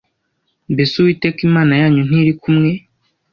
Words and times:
Mbese 0.73 0.93
uwiteka 0.97 1.39
imana 1.47 1.73
yanyu 1.81 2.01
ntiri 2.07 2.33
kumwe 2.41 2.71